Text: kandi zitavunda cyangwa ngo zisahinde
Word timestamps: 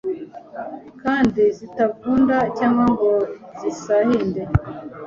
kandi 1.01 1.41
zitavunda 1.57 2.35
cyangwa 2.57 2.85
ngo 2.93 3.11
zisahinde 3.59 4.41